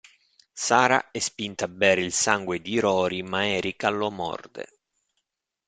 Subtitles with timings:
[0.55, 4.79] Sarah è spinta a bere il sangue di Rory ma Erica lo morde.